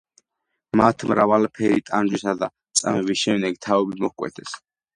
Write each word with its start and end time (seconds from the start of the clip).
მათ 0.79 1.05
მრავალფერი 1.11 1.85
ტანჯვისა 1.91 2.35
და 2.41 2.51
წამების 2.81 3.25
შემდეგ 3.27 3.63
თავები 3.69 4.05
მოჰკვეთეს. 4.05 4.61